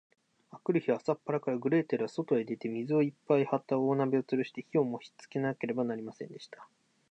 [0.49, 6.67] あくる日は、朝っぱらから、グレーテルはそとへ出て、水をいっぱいはった大鍋をつるして、火をもしつけなければなりませんでした。